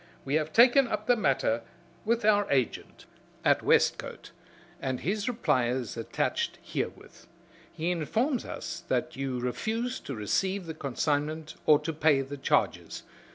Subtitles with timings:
[0.25, 1.61] We have taken up the matter
[2.05, 3.05] with our agent
[3.45, 4.31] at Westcote,
[4.81, 7.27] and his reply is attached herewith.
[7.71, 13.03] He informs us that you refused to receive the consignment or to pay the charges.